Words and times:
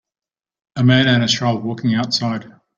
A 0.77 0.83
man 0.83 1.05
and 1.07 1.23
a 1.23 1.27
child 1.27 1.63
walking 1.63 1.93
outside. 1.93 2.51